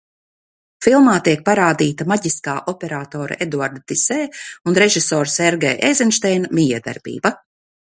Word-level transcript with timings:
Filmā 0.85 1.11
tiek 1.27 1.43
parādīta 1.49 2.07
maģiskā 2.11 2.55
operatora 2.73 3.37
Eduarda 3.47 3.83
Tisē 3.93 4.19
un 4.73 4.81
režisora 4.85 5.33
Sergeja 5.37 5.87
Eizenšteina 5.93 6.53
mijiedarbība. 6.63 7.37